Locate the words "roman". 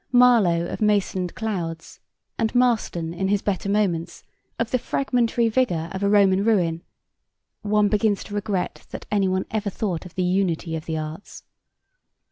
6.09-6.43